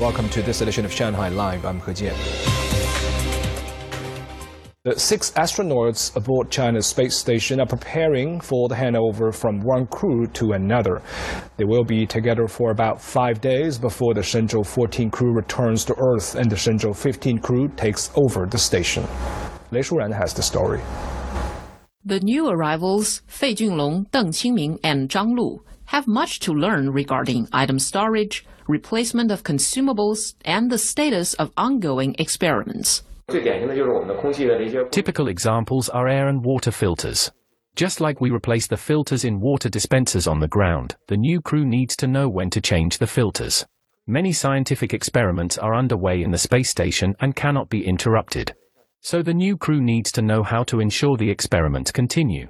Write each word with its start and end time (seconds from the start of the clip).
Welcome 0.00 0.30
to 0.30 0.40
this 0.40 0.62
edition 0.62 0.86
of 0.86 0.92
Shanghai 0.92 1.28
Live. 1.28 1.66
I'm 1.66 1.78
He 1.80 1.92
Jian. 1.92 2.16
The 4.82 4.98
six 4.98 5.30
astronauts 5.32 6.16
aboard 6.16 6.50
China's 6.50 6.86
space 6.86 7.14
station 7.14 7.60
are 7.60 7.66
preparing 7.66 8.40
for 8.40 8.70
the 8.70 8.74
handover 8.74 9.34
from 9.34 9.60
one 9.60 9.86
crew 9.88 10.26
to 10.28 10.52
another. 10.52 11.02
They 11.58 11.64
will 11.66 11.84
be 11.84 12.06
together 12.06 12.48
for 12.48 12.70
about 12.70 12.98
five 12.98 13.42
days 13.42 13.76
before 13.76 14.14
the 14.14 14.22
Shenzhou 14.22 14.64
14 14.64 15.10
crew 15.10 15.34
returns 15.34 15.84
to 15.84 15.94
Earth 15.98 16.34
and 16.34 16.50
the 16.50 16.56
Shenzhou 16.56 16.96
15 16.96 17.38
crew 17.40 17.68
takes 17.76 18.10
over 18.14 18.46
the 18.46 18.56
station. 18.56 19.06
Lei 19.70 19.80
Shuran 19.80 20.16
has 20.16 20.32
the 20.32 20.42
story. 20.42 20.80
The 22.06 22.20
new 22.20 22.48
arrivals, 22.48 23.20
Fei 23.26 23.54
Junlong, 23.54 24.08
Deng 24.08 24.30
Qingming, 24.30 24.78
and 24.82 25.10
Zhang 25.10 25.36
Lu, 25.36 25.62
have 25.90 26.06
much 26.06 26.38
to 26.38 26.52
learn 26.52 26.88
regarding 26.88 27.48
item 27.52 27.76
storage, 27.76 28.46
replacement 28.68 29.32
of 29.32 29.42
consumables, 29.42 30.34
and 30.44 30.70
the 30.70 30.78
status 30.78 31.34
of 31.34 31.50
ongoing 31.56 32.14
experiments. 32.16 33.02
Typical 34.92 35.26
examples 35.26 35.88
are 35.88 36.06
air 36.06 36.28
and 36.28 36.44
water 36.44 36.70
filters. 36.70 37.32
Just 37.74 38.00
like 38.00 38.20
we 38.20 38.30
replace 38.30 38.68
the 38.68 38.76
filters 38.76 39.24
in 39.24 39.40
water 39.40 39.68
dispensers 39.68 40.28
on 40.28 40.38
the 40.38 40.46
ground, 40.46 40.94
the 41.08 41.16
new 41.16 41.40
crew 41.40 41.64
needs 41.64 41.96
to 41.96 42.06
know 42.06 42.28
when 42.28 42.50
to 42.50 42.60
change 42.60 42.98
the 42.98 43.08
filters. 43.08 43.66
Many 44.06 44.32
scientific 44.32 44.94
experiments 44.94 45.58
are 45.58 45.74
underway 45.74 46.22
in 46.22 46.30
the 46.30 46.38
space 46.38 46.70
station 46.70 47.16
and 47.18 47.34
cannot 47.34 47.68
be 47.68 47.84
interrupted. 47.84 48.54
So 49.00 49.22
the 49.22 49.34
new 49.34 49.56
crew 49.56 49.80
needs 49.80 50.12
to 50.12 50.22
know 50.22 50.44
how 50.44 50.62
to 50.64 50.78
ensure 50.78 51.16
the 51.16 51.30
experiments 51.30 51.90
continue. 51.90 52.46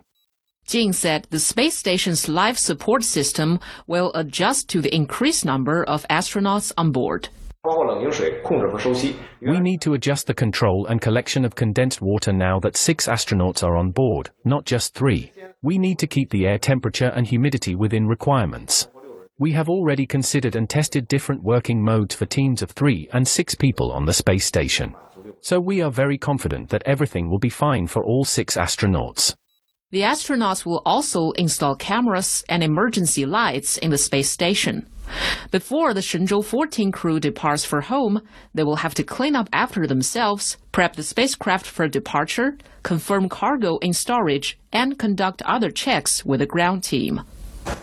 Jing 0.70 0.92
said 0.92 1.26
the 1.30 1.40
space 1.40 1.76
station's 1.76 2.28
life 2.28 2.56
support 2.56 3.02
system 3.02 3.58
will 3.88 4.12
adjust 4.14 4.68
to 4.68 4.80
the 4.80 4.94
increased 4.94 5.44
number 5.44 5.82
of 5.82 6.06
astronauts 6.06 6.70
on 6.78 6.92
board. 6.92 7.28
We 9.40 9.58
need 9.58 9.80
to 9.80 9.94
adjust 9.94 10.28
the 10.28 10.34
control 10.34 10.86
and 10.86 11.00
collection 11.00 11.44
of 11.44 11.56
condensed 11.56 12.00
water 12.00 12.32
now 12.32 12.60
that 12.60 12.76
six 12.76 13.08
astronauts 13.08 13.64
are 13.64 13.76
on 13.76 13.90
board, 13.90 14.30
not 14.44 14.64
just 14.64 14.94
three. 14.94 15.32
We 15.60 15.76
need 15.76 15.98
to 15.98 16.06
keep 16.06 16.30
the 16.30 16.46
air 16.46 16.58
temperature 16.58 17.10
and 17.16 17.26
humidity 17.26 17.74
within 17.74 18.06
requirements. 18.06 18.86
We 19.40 19.50
have 19.54 19.68
already 19.68 20.06
considered 20.06 20.54
and 20.54 20.70
tested 20.70 21.08
different 21.08 21.42
working 21.42 21.82
modes 21.82 22.14
for 22.14 22.26
teams 22.26 22.62
of 22.62 22.70
three 22.70 23.08
and 23.12 23.26
six 23.26 23.56
people 23.56 23.90
on 23.90 24.06
the 24.06 24.12
space 24.12 24.46
station. 24.46 24.94
So 25.40 25.58
we 25.58 25.82
are 25.82 25.90
very 25.90 26.16
confident 26.16 26.68
that 26.68 26.84
everything 26.86 27.28
will 27.28 27.40
be 27.40 27.50
fine 27.50 27.88
for 27.88 28.04
all 28.04 28.24
six 28.24 28.56
astronauts. 28.56 29.34
The 29.92 30.02
astronauts 30.02 30.64
will 30.64 30.82
also 30.86 31.32
install 31.32 31.74
cameras 31.74 32.44
and 32.48 32.62
emergency 32.62 33.26
lights 33.26 33.76
in 33.76 33.90
the 33.90 33.98
space 33.98 34.30
station. 34.30 34.86
Before 35.50 35.92
the 35.92 36.00
Shenzhou 36.00 36.44
14 36.44 36.92
crew 36.92 37.18
departs 37.18 37.64
for 37.64 37.80
home, 37.80 38.22
they 38.54 38.62
will 38.62 38.76
have 38.76 38.94
to 38.94 39.02
clean 39.02 39.34
up 39.34 39.48
after 39.52 39.88
themselves, 39.88 40.58
prep 40.70 40.94
the 40.94 41.02
spacecraft 41.02 41.66
for 41.66 41.88
departure, 41.88 42.56
confirm 42.84 43.28
cargo 43.28 43.78
in 43.78 43.92
storage, 43.92 44.56
and 44.72 44.96
conduct 44.96 45.42
other 45.42 45.72
checks 45.72 46.24
with 46.24 46.38
the 46.38 46.46
ground 46.46 46.84
team. 46.84 47.22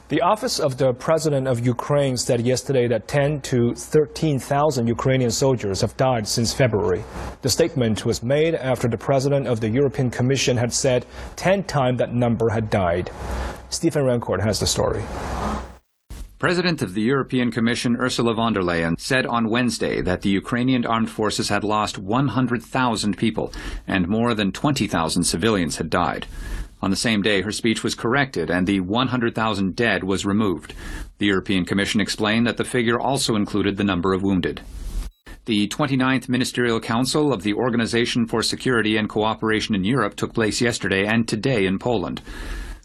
The 0.10 0.22
office 0.22 0.60
of 0.60 0.78
the 0.78 0.94
president 0.94 1.48
of 1.48 1.66
Ukraine 1.66 2.16
said 2.16 2.42
yesterday 2.42 2.88
that 2.88 3.08
10 3.08 3.42
to 3.42 3.74
13,000 3.76 4.88
Ukrainian 4.88 5.32
soldiers 5.32 5.82
have 5.82 5.98
died 5.98 6.26
since 6.26 6.54
February. 6.54 7.04
The 7.42 7.50
statement 7.50 8.06
was 8.06 8.24
made 8.24 8.56
after 8.56 8.88
the 8.88 8.98
president 8.98 9.48
of 9.48 9.60
the 9.60 9.70
European 9.70 10.10
Commission 10.10 10.56
had 10.56 10.72
said 10.72 11.06
10 11.36 11.64
times 11.64 11.98
that 11.98 12.14
number 12.14 12.50
had 12.50 12.70
died. 12.70 13.12
Stephen 13.70 14.04
Rancourt 14.04 14.42
has 14.42 14.60
the 14.60 14.68
story. 14.68 15.04
President 16.40 16.84
of 16.84 16.94
the 16.94 17.02
European 17.02 17.52
Commission 17.52 17.98
Ursula 18.00 18.36
von 18.36 18.54
der 18.54 18.62
Leyen 18.62 19.00
said 19.00 19.26
on 19.26 19.50
Wednesday 19.50 20.02
that 20.02 20.22
the 20.22 20.30
Ukrainian 20.30 20.86
armed 20.86 21.10
forces 21.10 21.50
had 21.50 21.64
lost 21.64 21.98
100,000 21.98 23.18
people 23.18 23.52
and 23.88 24.08
more 24.08 24.36
than 24.36 24.52
20,000 24.52 25.24
civilians 25.24 25.78
had 25.78 25.90
died. 25.90 26.28
On 26.82 26.92
the 26.92 26.96
same 26.96 27.22
day, 27.22 27.42
her 27.42 27.52
speech 27.52 27.84
was 27.84 27.96
corrected 27.96 28.52
and 28.52 28.68
the 28.68 28.80
100,000 28.82 29.76
dead 29.76 30.04
was 30.04 30.26
removed. 30.26 30.74
The 31.18 31.26
European 31.26 31.66
Commission 31.66 32.00
explained 32.00 32.46
that 32.46 32.58
the 32.58 32.64
figure 32.64 33.00
also 33.00 33.36
included 33.36 33.78
the 33.78 33.84
number 33.84 34.14
of 34.14 34.22
wounded. 34.22 34.62
The 35.46 35.68
29th 35.70 36.28
Ministerial 36.28 36.80
Council 36.80 37.32
of 37.32 37.44
the 37.44 37.54
Organization 37.54 38.28
for 38.28 38.44
Security 38.44 38.98
and 38.98 39.08
Cooperation 39.08 39.76
in 39.76 39.86
Europe 39.86 40.16
took 40.16 40.34
place 40.34 40.62
yesterday 40.62 41.06
and 41.06 41.28
today 41.28 41.66
in 41.66 41.80
Poland. 41.80 42.22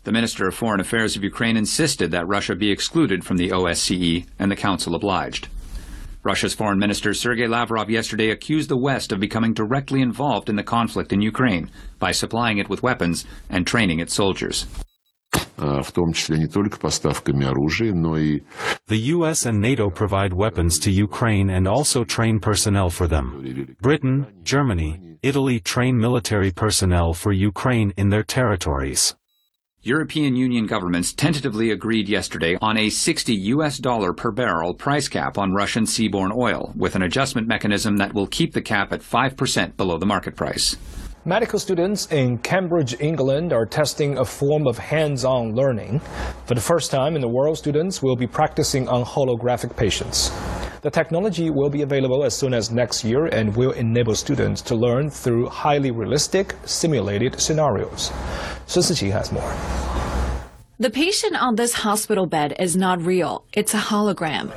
The 0.05 0.13
Minister 0.13 0.49
of 0.49 0.55
Foreign 0.55 0.81
Affairs 0.81 1.17
of 1.17 1.25
Ukraine 1.25 1.57
insisted 1.57 2.11
that 2.13 2.27
Russia 2.27 2.55
be 2.55 2.71
excluded 2.71 3.25
from 3.25 3.37
the 3.37 3.51
OSCE, 3.51 4.27
and 4.39 4.51
the 4.51 4.57
Council 4.57 4.95
obliged. 4.95 5.49
Russia's 6.25 6.55
Foreign 6.55 6.79
Minister 6.79 7.15
Sergei 7.15 7.49
Lavrov 7.49 7.91
yesterday 7.91 8.31
accused 8.31 8.69
the 8.69 8.77
West 8.77 9.11
of 9.11 9.19
becoming 9.19 9.53
directly 9.55 10.01
involved 10.01 10.49
in 10.49 10.55
the 10.55 10.63
conflict 10.63 11.13
in 11.13 11.21
Ukraine 11.21 11.69
by 11.99 12.13
supplying 12.13 12.59
it 12.59 12.69
with 12.69 12.83
weapons 12.83 13.25
and 13.51 13.67
training 13.67 13.99
its 13.99 14.15
soldiers. 14.15 14.67
The 18.87 18.99
US 19.17 19.47
and 19.47 19.61
NATO 19.61 19.91
provide 19.91 20.33
weapons 20.33 20.79
to 20.81 20.91
Ukraine 20.91 21.51
and 21.51 21.67
also 21.67 22.05
train 22.05 22.39
personnel 22.39 22.91
for 22.91 23.09
them. 23.09 23.77
Britain, 23.81 24.27
Germany, 24.45 25.19
Italy 25.23 25.59
train 25.59 25.99
military 25.99 26.53
personnel 26.53 27.15
for 27.15 27.33
Ukraine 27.33 27.93
in 27.97 28.11
their 28.11 28.23
territories. 28.23 29.15
European 29.85 30.37
Union 30.37 30.65
governments 30.65 31.13
tentatively 31.13 31.73
agreed 31.73 32.09
yesterday 32.09 32.57
on 32.63 32.79
a 32.79 32.89
60 32.89 33.35
US 33.35 33.79
dollar 33.79 34.13
per 34.13 34.31
barrel 34.31 34.73
price 34.75 35.09
cap 35.09 35.39
on 35.39 35.53
Russian 35.53 35.87
seaborne 35.87 36.33
oil, 36.33 36.73
with 36.77 36.95
an 36.95 37.03
adjustment 37.03 37.49
mechanism 37.49 37.97
that 37.97 38.15
will 38.15 38.29
keep 38.29 38.53
the 38.53 38.63
cap 38.63 38.93
at 38.93 39.01
5% 39.01 39.77
below 39.77 39.99
the 39.99 40.07
market 40.07 40.37
price. 40.37 40.77
Medical 41.25 41.59
students 41.59 42.07
in 42.13 42.39
Cambridge, 42.39 42.95
England 43.01 43.53
are 43.53 43.67
testing 43.67 44.19
a 44.19 44.25
form 44.25 44.69
of 44.69 44.79
hands-on 44.79 45.57
learning. 45.57 46.01
For 46.47 46.55
the 46.55 46.61
first 46.61 46.93
time 46.93 47.17
in 47.17 47.21
the 47.21 47.29
world, 47.29 47.59
students 47.59 48.01
will 48.01 48.15
be 48.15 48.29
practicing 48.29 48.89
on 48.89 49.05
holographic 49.05 49.77
patients. 49.77 50.31
The 50.83 50.91
technology 50.91 51.49
will 51.49 51.71
be 51.71 51.83
available 51.83 52.25
as 52.25 52.35
soon 52.35 52.53
as 52.53 52.73
next 52.73 53.05
year 53.05 53.27
and 53.27 53.55
will 53.57 53.71
enable 53.71 54.17
students 54.17 54.61
to 54.63 54.75
learn 54.75 55.11
through 55.11 55.49
highly 55.49 55.93
realistic, 55.93 56.57
simulated 56.65 57.41
scenarios. 57.41 58.11
Sun 58.67 58.83
Siqi 58.83 59.13
has 59.13 59.31
more. 59.31 59.55
The 60.81 60.91
patient 60.91 61.41
on 61.41 61.55
this 61.55 61.73
hospital 61.73 62.27
bed 62.27 62.57
is 62.59 62.77
not 62.77 63.01
real. 63.01 63.45
It's 63.53 63.75
a 63.75 63.79
hologram. 63.79 64.51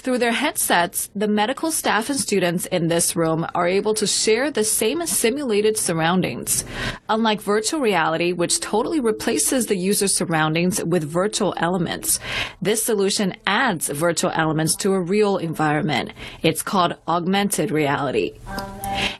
Through 0.00 0.18
their 0.18 0.32
headsets, 0.32 1.10
the 1.16 1.26
medical 1.26 1.72
staff 1.72 2.08
and 2.08 2.18
students 2.18 2.66
in 2.66 2.86
this 2.86 3.16
room 3.16 3.44
are 3.52 3.66
able 3.66 3.94
to 3.94 4.06
share 4.06 4.48
the 4.48 4.62
same 4.62 5.04
simulated 5.06 5.76
surroundings. 5.76 6.64
Unlike 7.08 7.40
virtual 7.42 7.80
reality, 7.80 8.32
which 8.32 8.60
totally 8.60 9.00
replaces 9.00 9.66
the 9.66 9.76
user's 9.76 10.16
surroundings 10.16 10.82
with 10.84 11.02
virtual 11.02 11.52
elements, 11.56 12.20
this 12.62 12.84
solution 12.84 13.34
adds 13.44 13.88
virtual 13.88 14.30
elements 14.30 14.76
to 14.76 14.92
a 14.92 15.00
real 15.00 15.36
environment. 15.36 16.12
It's 16.42 16.62
called 16.62 16.94
augmented 17.08 17.72
reality. 17.72 18.34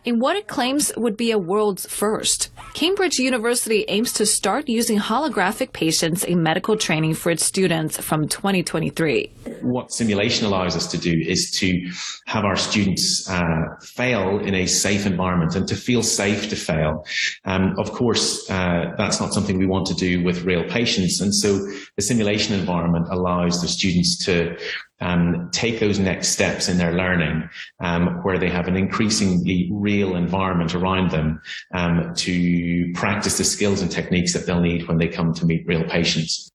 In 0.05 0.21
what 0.21 0.37
it 0.37 0.47
claims 0.47 0.91
would 0.97 1.17
be 1.17 1.31
a 1.31 1.39
world's 1.39 1.87
first, 1.87 2.49
Cambridge 2.73 3.19
University 3.19 3.85
aims 3.89 4.13
to 4.15 4.25
start 4.25 4.69
using 4.69 4.99
holographic 4.99 5.73
patients 5.73 6.25
in 6.25 6.43
medical 6.43 6.77
training 6.77 7.15
for 7.15 7.31
its 7.31 7.45
students 7.45 8.01
from 8.01 8.27
2023. 8.27 9.31
What 9.63 9.93
simulation 9.93 10.47
allows 10.47 10.77
us 10.77 10.87
to 10.93 10.99
do 10.99 11.13
is 11.27 11.51
to 11.61 11.91
have 12.27 12.45
our 12.45 12.57
students 12.57 13.29
uh, 13.29 13.43
fail 13.83 14.39
in 14.39 14.55
a 14.55 14.67
safe 14.67 15.05
environment 15.05 15.57
and 15.57 15.69
to 15.69 15.77
feel 15.77 16.03
safe 16.03 16.49
to 16.49 16.57
fail. 16.57 17.05
Um, 17.45 17.75
of 17.79 17.93
course, 17.93 18.49
uh, 18.51 18.95
that's 18.97 19.21
not 19.21 19.35
something 19.35 19.59
we 19.59 19.67
want 19.67 19.87
to 19.89 19.95
do 19.95 20.25
with 20.25 20.45
real 20.45 20.65
patients. 20.65 21.21
And 21.21 21.35
so 21.35 21.59
the 21.97 22.03
simulation 22.03 22.59
environment 22.59 23.09
allows 23.11 23.61
the 23.61 23.69
students 23.69 24.25
to 24.27 24.57
um, 25.01 25.49
take 25.53 25.81
those 25.81 25.99
next 25.99 26.29
steps 26.29 26.69
in 26.69 26.79
their 26.79 26.93
learning 26.93 27.49
um, 27.81 28.21
where 28.23 28.39
they 28.39 28.49
have 28.49 28.69
an 28.69 28.77
increasingly 28.77 29.71
real 29.73 30.17
environment 30.17 30.75
around 30.75 31.11
them 31.11 31.41
um, 31.75 32.13
to 32.17 32.93
practice 32.95 33.39
the 33.39 33.45
skills 33.45 33.81
and 33.81 33.91
techniques 33.91 34.33
that 34.33 34.47
they'll 34.47 34.61
need 34.61 34.89
when 34.89 34.99
they 34.99 35.09
come 35.09 35.33
to 35.35 35.47
meet 35.47 35.67
real 35.67 35.85
patients. 35.85 36.51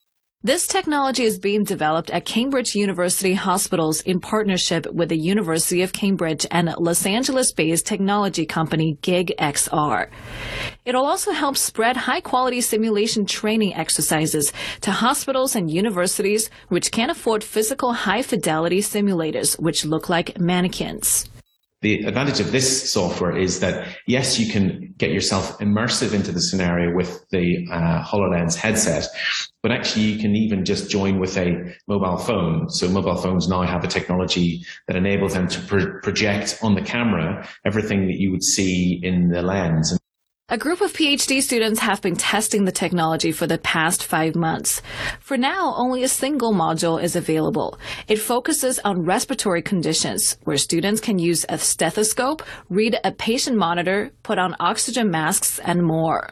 This 0.46 0.68
technology 0.68 1.24
is 1.24 1.40
being 1.40 1.64
developed 1.64 2.12
at 2.12 2.26
Cambridge 2.26 2.76
University 2.76 3.34
Hospitals 3.34 4.02
in 4.02 4.20
partnership 4.20 4.86
with 4.92 5.08
the 5.08 5.18
University 5.18 5.84
of 5.84 5.94
Cambridge 5.94 6.46
and 6.52 6.76
Los 6.80 7.06
Angeles-based 7.06 7.86
technology 7.86 8.46
company 8.46 8.98
GigXR. 9.02 10.10
It'll 10.86 11.06
also 11.06 11.32
help 11.32 11.56
spread 11.56 11.96
high-quality 11.96 12.60
simulation 12.60 13.26
training 13.26 13.74
exercises 13.74 14.52
to 14.82 14.92
hospitals 14.92 15.56
and 15.56 15.72
universities 15.72 16.50
which 16.68 16.92
can't 16.92 17.12
afford 17.12 17.44
physical 17.44 17.94
high-fidelity 17.94 18.80
simulators 18.80 19.58
which 19.60 19.86
look 19.86 20.10
like 20.10 20.38
mannequins. 20.38 21.30
The 21.84 22.06
advantage 22.06 22.40
of 22.40 22.54
this 22.54 22.92
software 22.92 23.38
is 23.38 23.60
that 23.60 23.98
yes, 24.08 24.40
you 24.40 24.52
can 24.52 24.94
get 24.98 25.12
yourself 25.12 25.58
immersive 25.60 26.14
into 26.14 26.32
the 26.32 26.42
scenario 26.42 26.96
with 26.96 27.26
the 27.30 27.66
uh, 27.72 28.02
HoloLens 28.02 28.56
headset, 28.56 29.06
but 29.62 29.72
actually 29.72 30.04
you 30.06 30.20
can 30.20 30.34
even 30.34 30.64
just 30.64 30.90
join 30.90 31.20
with 31.20 31.38
a 31.38 31.76
mobile 31.90 32.18
phone. 32.18 32.70
So 32.70 32.88
mobile 32.88 33.18
phones 33.18 33.50
now 33.50 33.64
have 33.64 33.84
a 33.84 33.88
technology 33.88 34.64
that 34.88 34.96
enables 34.96 35.34
them 35.34 35.50
to 35.50 35.60
pro- 35.62 36.00
project 36.02 36.60
on 36.62 36.76
the 36.76 36.82
camera 36.82 37.48
everything 37.66 38.08
that 38.08 38.16
you 38.18 38.32
would 38.32 38.44
see 38.44 39.02
in 39.04 39.30
the 39.30 39.42
lens. 39.42 39.98
A 40.54 40.58
group 40.66 40.82
of 40.82 40.94
PhD 40.94 41.42
students 41.42 41.80
have 41.80 42.00
been 42.00 42.16
testing 42.16 42.64
the 42.64 42.72
technology 42.72 43.32
for 43.32 43.48
the 43.48 43.58
past 43.58 44.04
five 44.04 44.36
months. 44.36 44.84
For 45.20 45.36
now, 45.36 45.74
only 45.78 46.04
a 46.04 46.08
single 46.08 46.54
module 46.54 47.02
is 47.02 47.16
available. 47.16 47.80
It 48.08 48.20
focuses 48.20 48.78
on 48.86 49.04
respiratory 49.04 49.64
conditions, 49.64 50.38
where 50.44 50.58
students 50.58 51.02
can 51.02 51.18
use 51.18 51.44
a 51.50 51.58
stethoscope, 51.58 52.44
read 52.70 53.00
a 53.04 53.12
patient 53.12 53.58
monitor, 53.58 54.12
put 54.22 54.38
on 54.38 54.56
oxygen 54.60 55.10
masks, 55.10 55.58
and 55.58 55.82
more. 55.82 56.30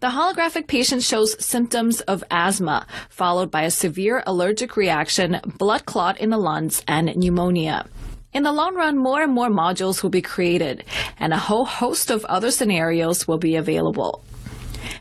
The 0.00 0.06
holographic 0.06 0.66
patient 0.66 1.02
shows 1.02 1.36
symptoms 1.44 2.00
of 2.00 2.24
asthma, 2.30 2.86
followed 3.10 3.50
by 3.50 3.64
a 3.64 3.70
severe 3.70 4.22
allergic 4.26 4.74
reaction, 4.78 5.38
blood 5.58 5.84
clot 5.84 6.18
in 6.18 6.30
the 6.30 6.38
lungs, 6.38 6.82
and 6.88 7.14
pneumonia. 7.14 7.84
In 8.32 8.44
the 8.44 8.52
long 8.52 8.76
run, 8.76 8.96
more 8.96 9.22
and 9.22 9.32
more 9.32 9.50
modules 9.50 10.02
will 10.02 10.10
be 10.10 10.22
created, 10.22 10.84
and 11.18 11.32
a 11.32 11.38
whole 11.38 11.64
host 11.64 12.12
of 12.12 12.24
other 12.26 12.52
scenarios 12.52 13.26
will 13.26 13.38
be 13.38 13.56
available. 13.56 14.22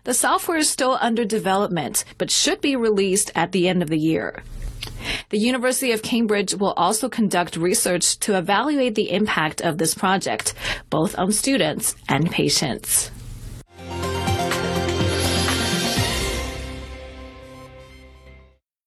The 0.04 0.16
software 0.16 0.58
is 0.58 0.70
still 0.70 0.98
under 1.00 1.24
development, 1.26 2.06
but 2.18 2.32
should 2.32 2.60
be 2.60 2.76
released 2.76 3.32
at 3.36 3.52
the 3.52 3.68
end 3.68 3.84
of 3.84 3.90
the 3.90 4.00
year. 4.00 4.44
The 5.30 5.38
University 5.38 5.92
of 5.92 6.02
Cambridge 6.02 6.56
will 6.56 6.74
also 6.74 7.08
conduct 7.08 7.56
research 7.56 8.18
to 8.20 8.36
evaluate 8.36 8.96
the 8.96 9.12
impact 9.12 9.62
of 9.62 9.78
this 9.78 9.94
project, 9.94 10.56
both 10.90 11.18
on 11.18 11.32
students 11.32 11.96
and 12.08 12.32
patients. 12.32 13.12